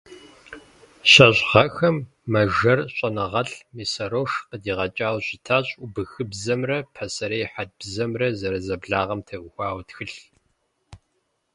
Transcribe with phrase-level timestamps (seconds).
[1.11, 1.95] ЩэщӀ гъэхэм
[2.31, 10.17] мэжэр щӀэныгъэлӀ Мессарош къыдигъэкӀауэ щытащ убыхыбзэмрэ пасэрей хьэт бзэмрэ зэрызэблагъэм теухуа тхылъ.